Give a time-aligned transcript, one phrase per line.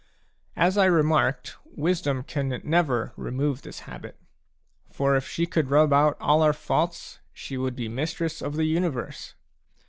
[0.55, 4.17] As I remarked, Wisdom can never remove this habit;
[4.89, 8.65] for if she could rub out all our faults, she would be mistress of the
[8.65, 9.35] universe.